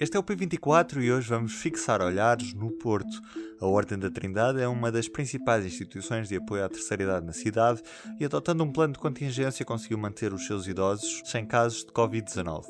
[0.00, 3.20] Este é o P24 e hoje vamos fixar olhares no Porto.
[3.60, 7.32] A Ordem da Trindade é uma das principais instituições de apoio à terceira idade na
[7.32, 7.82] cidade
[8.20, 12.64] e, adotando um plano de contingência, conseguiu manter os seus idosos sem casos de Covid-19.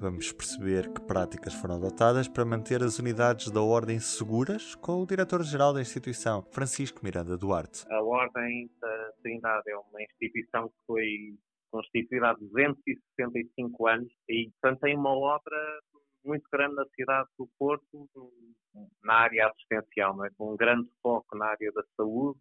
[0.00, 5.06] Vamos perceber que práticas foram adotadas para manter as unidades da Ordem seguras com o
[5.06, 7.84] Diretor-Geral da instituição, Francisco Miranda Duarte.
[7.90, 11.36] A Ordem da Trindade é uma instituição que foi
[11.70, 15.80] constituída há 265 anos e, portanto, tem uma obra
[16.24, 18.08] muito grande na cidade do Porto,
[19.02, 20.30] na área assistencial, é?
[20.36, 22.38] com um grande foco na área da saúde,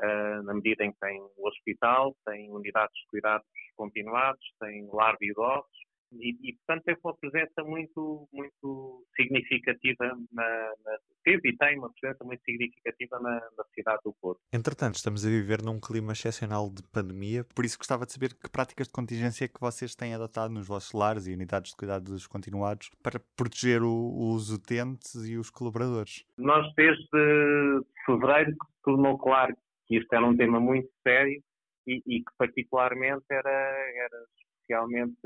[0.00, 5.16] uh, na medida em que tem o hospital, tem unidades de cuidados continuados, tem lar
[5.16, 11.56] de idosos, e, e, portanto teve uma presença muito, muito significativa na, na, teve e
[11.56, 14.40] tem uma presença muito significativa na, na, cidade do Porto.
[14.52, 18.50] Entretanto, estamos a viver num clima excepcional de pandemia, por isso gostava de saber que
[18.50, 22.26] práticas de contingência é que vocês têm adotado nos vossos lares e unidades de cuidados
[22.26, 26.24] continuados para proteger o, os utentes e os colaboradores.
[26.36, 29.54] Nós desde fevereiro tornou claro
[29.86, 31.42] que isto era um tema muito sério
[31.86, 34.24] e, e que particularmente era, era
[34.70, 35.18] especialmente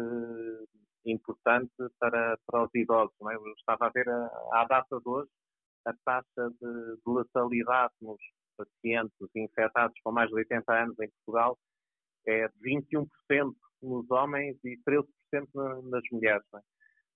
[1.06, 3.14] importante para, para os idosos.
[3.30, 3.34] É?
[3.34, 5.30] Eu estava a ver a, à data de hoje
[5.86, 8.18] a taxa de, de letalidade nos
[8.56, 11.58] pacientes infectados com mais de 80 anos em Portugal
[12.26, 13.06] é de 21%
[13.82, 15.06] nos homens e 13%
[15.90, 16.44] nas mulheres.
[16.54, 16.60] É?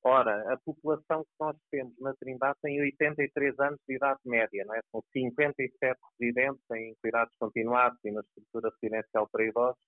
[0.05, 4.75] Ora, a população que nós temos na Trindade tem 83 anos de idade média, não
[4.75, 4.81] é?
[4.93, 9.81] São 57 residentes em cuidados continuados e na estrutura residencial para idosos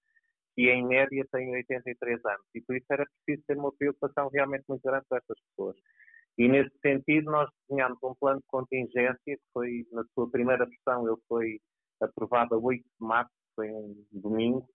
[0.61, 2.47] que em média têm 83 anos.
[2.55, 5.77] E por isso era preciso ter uma preocupação realmente muito grande para estas pessoas.
[6.37, 11.07] E nesse sentido nós desenhámos um plano de contingência que foi, na sua primeira versão,
[11.07, 11.59] ele foi
[12.03, 14.67] aprovado a 8 de março, foi um domingo,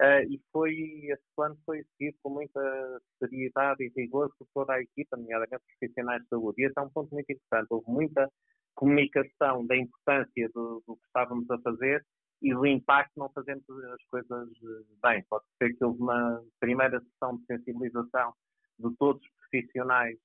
[0.00, 4.80] uh, e foi, esse plano foi seguido com muita seriedade e rigor por toda a
[4.80, 6.62] equipa, nomeadamente profissionais de saúde.
[6.62, 7.66] E esse é um ponto muito importante.
[7.70, 8.30] Houve muita
[8.74, 12.02] comunicação da importância do, do que estávamos a fazer
[12.42, 15.24] e do impacto não fazendo as coisas eh, bem.
[15.28, 18.34] Pode ser que houve uma primeira sessão de sensibilização
[18.78, 20.18] de todos os profissionais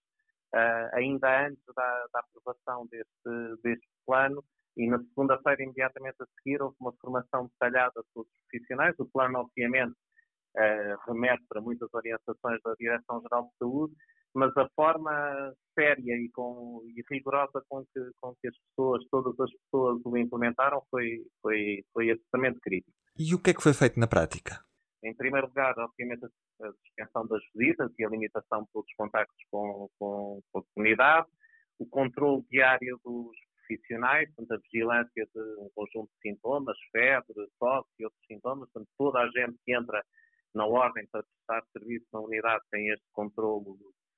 [0.53, 4.43] uh, ainda antes da, da, aprovação deste, deste plano
[4.77, 8.95] e na segunda-feira, imediatamente a seguir, houve uma formação detalhada a todos os profissionais.
[8.99, 9.95] O plano, obviamente,
[10.55, 13.93] uh, remete para muitas orientações da Direção-Geral de Saúde,
[14.33, 19.39] mas a forma séria e, com, e rigorosa com que, com que as pessoas, todas
[19.39, 22.95] as pessoas o implementaram foi, foi, foi absolutamente crítico.
[23.17, 24.63] E o que é que foi feito na prática?
[25.03, 30.39] Em primeiro lugar, obviamente, a suspensão das visitas e a limitação pelos contactos com, com,
[30.51, 31.27] com a comunidade,
[31.79, 33.35] o controle diário dos
[33.67, 38.89] profissionais, portanto, a vigilância de um conjunto de sintomas, febre, tosse e outros sintomas, portanto,
[38.97, 40.03] toda a gente que entra
[40.53, 43.65] na ordem para prestar serviço na unidade tem este controle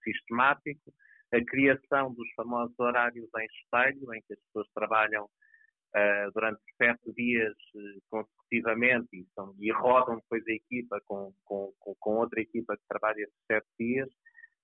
[0.03, 0.93] sistemático,
[1.33, 7.11] a criação dos famosos horários em espelho, em que as pessoas trabalham uh, durante sete
[7.13, 12.75] dias uh, consecutivamente e, são, e, rodam depois a equipa com, com, com, outra equipa
[12.77, 14.09] que trabalha esses sete dias,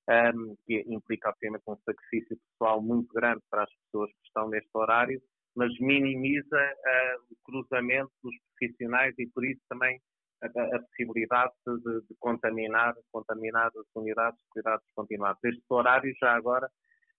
[0.07, 4.49] um, ehm, que implica, obviamente, um sacrifício pessoal muito grande para as pessoas que estão
[4.49, 5.21] neste horário,
[5.55, 9.99] mas minimiza uh, o cruzamento dos profissionais e, por isso, também
[10.41, 15.43] a, a possibilidade de, de, contaminar, contaminar as unidades de cuidados continuados.
[15.43, 16.69] Este horário, já agora,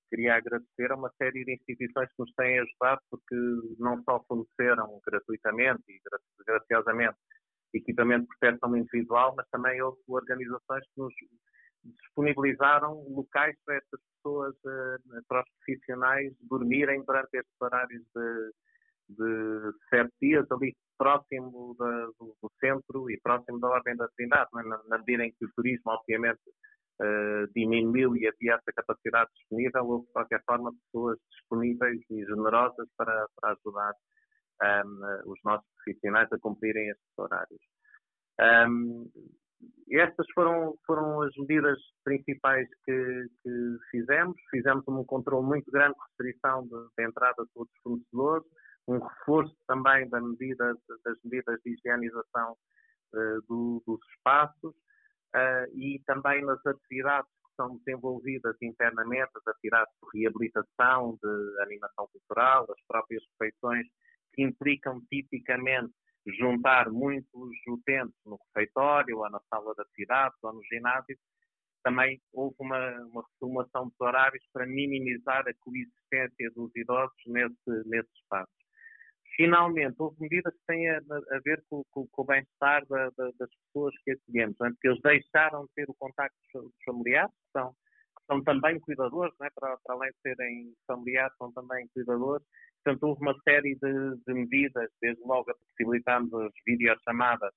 [0.09, 3.37] queria agradecer a uma série de instituições que nos têm ajudado, porque
[3.79, 6.01] não só forneceram gratuitamente e
[6.45, 7.17] graciosamente
[7.73, 11.15] equipamento de proteção individual, mas também houve organizações que nos
[11.85, 18.53] disponibilizaram locais para estas pessoas, eh, para os profissionais, dormirem durante estes horários de,
[19.17, 24.51] de sete dias ali próximo da, do, do, centro e próximo da Ordem da Trindade,
[24.59, 24.63] é?
[24.63, 26.41] na, na medida em que o turismo, obviamente,
[27.01, 32.87] uh, diminuiu e havia essa capacidade disponível, houve, de qualquer forma, pessoas disponíveis e generosas
[32.97, 33.95] para, para ajudar
[34.63, 37.63] um, ehm, os nossos profissionais a cumprirem estes horários.
[38.39, 39.31] Um, ehm,
[39.93, 44.37] estas foram, foram as medidas principais que, que, fizemos.
[44.51, 48.47] Fizemos um controle muito grande de restrição de, de entrada de todos os fornecedores,
[48.91, 52.57] um reforço também da medida, das medidas de higienização
[53.15, 54.75] uh, do, dos espaços
[55.35, 62.09] uh, e também nas atividades que são desenvolvidas internamente, as atividades de reabilitação, de animação
[62.09, 63.87] cultural, as próprias refeições
[64.35, 65.93] que implicam tipicamente
[66.27, 71.17] juntar muitos utentes no refeitório, ou na sala de atividades, ou no ginásio,
[71.83, 78.11] também houve uma, uma reformulação dos horários para minimizar a coexistência dos idosos nesse, nesse
[78.17, 78.60] espaço.
[79.41, 83.31] Finalmente, houve medidas que têm a, a ver com, com, com o bem-estar da, da,
[83.39, 84.69] das pessoas que acolhemos, é?
[84.69, 89.33] porque eles deixaram de ter o contacto dos familiares, que são, que são também cuidadores,
[89.41, 89.49] é?
[89.55, 92.47] para, para, além de serem familiares, são também cuidadores.
[92.85, 97.55] Portanto, houve uma série de, de medidas, desde logo a possibilitarmos as videochamadas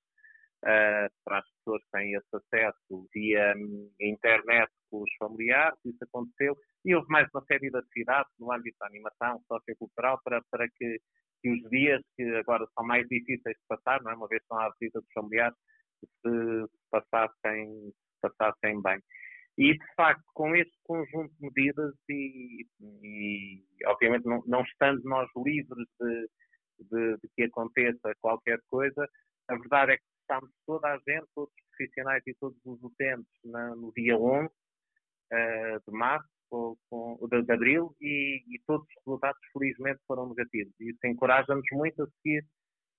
[0.62, 6.02] uh, para as pessoas que têm esse acesso via um, internet com os familiares, isso
[6.02, 10.66] aconteceu, e houve mais uma série de atividades no âmbito da animação sociocultural para, para
[10.70, 10.98] que,
[11.44, 14.14] que os dias que agora são mais difíceis de passar, não é?
[14.14, 15.56] uma vez que estão à visita dos familiares,
[16.00, 17.92] se passassem,
[18.22, 18.98] passassem bem.
[19.58, 25.28] E, de facto, com este conjunto de medidas e, e obviamente, não, não, estando nós
[25.36, 26.28] livres de,
[26.80, 29.06] de, de, que aconteça qualquer coisa,
[29.48, 33.30] a verdade é que estamos toda a gente, todos os profissionais e todos os utentes
[33.44, 34.50] na, no dia 11 uh,
[35.30, 36.28] eh, de março,
[36.94, 40.72] com, de, de, abril, e, e, todos os resultados, felizmente, foram negativos.
[40.80, 42.44] E isso encoraja-nos muito a seguir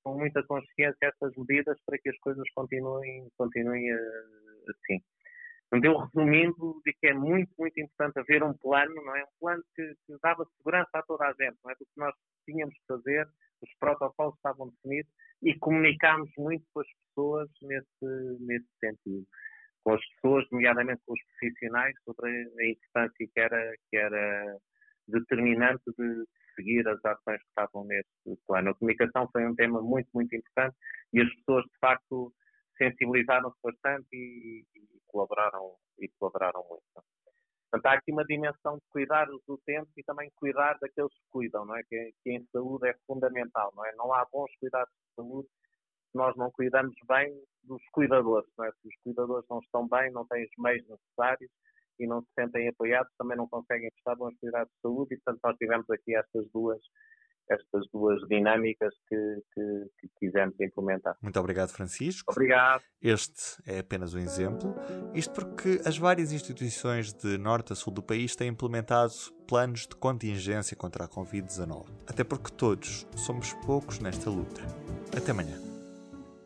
[0.04, 5.02] com muita consciência essas medidas para que as coisas continuem, continuem uh, assim.
[5.70, 9.24] Portanto, eu resumindo, de que é muito, muito importante haver um plano, não é?
[9.24, 11.76] Um plano que, que dava segurança a toda a gente, não é?
[11.76, 12.14] Do que nós
[12.46, 13.28] tínhamos que fazer,
[13.62, 19.26] os protocolos estavam definidos e comunicámos muito com as pessoas nesse, nesse sentido.
[19.86, 24.58] Com as pessoas, nomeadamente com os profissionais, sobre a importância que era, que era
[25.08, 28.10] determinante de seguir as ações que estavam nesse
[28.48, 28.72] plano.
[28.72, 30.76] A comunicação foi um tema muito, muito importante
[31.14, 32.34] e as pessoas, de facto,
[32.78, 36.84] sensibilizaram-se bastante e, e, colaboraram, e colaboraram muito.
[37.72, 41.66] Portanto, há aqui uma dimensão de cuidar do tempo e também cuidar daqueles que cuidam,
[41.66, 41.84] não é?
[41.84, 43.94] Que, que em saúde é fundamental, não é?
[43.96, 45.48] Não há bons cuidados de saúde
[46.12, 47.34] se nós não cuidamos bem
[47.66, 48.72] dos cuidadores, não é?
[48.72, 51.52] Se os cuidadores não estão bem, não têm os meios necessários
[52.00, 55.42] e não se sentem apoiados, também não conseguem prestar bons cuidados de saúde e, portanto,
[55.44, 56.80] nós tivemos aqui estas duas
[57.50, 59.16] estas duas dinâmicas que,
[59.54, 61.16] que, que, quisemos implementar.
[61.22, 62.32] Muito obrigado, Francisco.
[62.32, 62.84] Obrigado.
[63.02, 64.74] Este é apenas um exemplo,
[65.14, 69.14] isto porque as várias instituições de norte a sul do país têm implementado
[69.48, 71.88] planos de contingência contra a Covid-19.
[72.08, 74.62] Até porque todos somos poucos nesta luta.
[75.16, 75.75] Até amanhã.